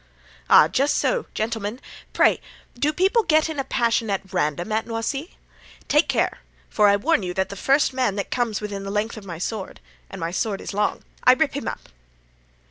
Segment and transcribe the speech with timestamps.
[0.49, 0.67] "Ah!
[0.67, 1.79] just so, gentlemen!
[2.11, 2.41] pray,
[2.73, 5.37] do people get into a passion at random at Noisy?
[5.87, 6.39] Take care,
[6.71, 9.37] for I warn you that the first man that comes within the length of my
[9.37, 11.89] sword—and my sword is long—I rip him up."